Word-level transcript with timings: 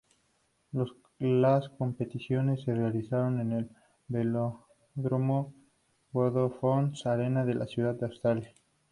Las 1.19 1.69
competiciones 1.77 2.63
se 2.63 2.73
realizaron 2.73 3.39
en 3.39 3.51
el 3.51 3.69
velódromo 4.07 5.53
Vodafone 6.11 6.93
Arena 7.05 7.45
de 7.45 7.53
la 7.53 7.67
ciudad 7.67 8.03
australiana. 8.03 8.49